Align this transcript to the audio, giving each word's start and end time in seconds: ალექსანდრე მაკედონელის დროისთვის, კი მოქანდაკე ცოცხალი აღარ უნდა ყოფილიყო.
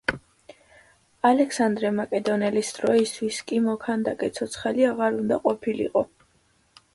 ალექსანდრე 1.29 1.91
მაკედონელის 1.97 2.71
დროისთვის, 2.77 3.37
კი 3.51 3.61
მოქანდაკე 3.67 4.31
ცოცხალი 4.39 4.89
აღარ 4.95 5.21
უნდა 5.21 5.39
ყოფილიყო. 5.47 6.05